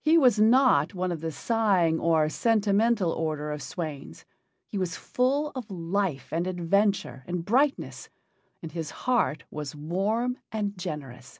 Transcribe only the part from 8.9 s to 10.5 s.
heart was warm